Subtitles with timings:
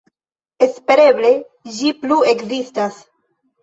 [0.67, 1.31] Espereble
[1.79, 3.03] ĝi plu ekzistas.